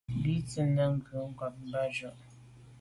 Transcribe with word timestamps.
Bín 0.21 0.39
tsín 0.47 0.69
nə̀ 0.75 0.89
ngə́ 0.95 1.23
kwâ’ 1.35 1.47
mbâdə́ 1.53 1.85
cú. 1.95 2.09